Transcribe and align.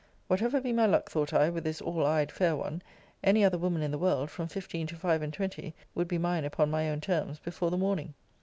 Whatever 0.27 0.59
be 0.59 0.73
my 0.73 0.87
luck, 0.87 1.11
thought 1.11 1.31
I, 1.31 1.51
with 1.51 1.63
this 1.63 1.79
all 1.79 2.03
eyed 2.03 2.31
fair 2.31 2.55
one, 2.55 2.81
any 3.23 3.45
other 3.45 3.59
woman 3.59 3.83
in 3.83 3.91
the 3.91 3.99
world, 3.99 4.31
from 4.31 4.47
fifteen 4.47 4.87
to 4.87 4.95
five 4.95 5.21
and 5.21 5.31
twenty, 5.31 5.75
would 5.93 6.07
be 6.07 6.17
mine 6.17 6.43
upon 6.43 6.71
my 6.71 6.89
own 6.89 7.01
terms 7.01 7.37
before 7.37 7.69
the 7.69 7.77
morning. 7.77 8.15